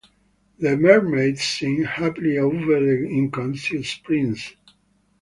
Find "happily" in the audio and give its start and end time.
1.83-2.39